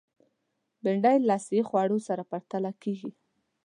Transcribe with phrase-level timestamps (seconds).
[0.83, 3.11] بېنډۍ له صحي خوړو سره پرتله کېږي